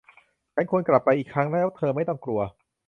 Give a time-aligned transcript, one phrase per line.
[0.53, 2.41] ฉันควรกลับไปอีกครั้ง แล้วเธอไม่ต้องกลัว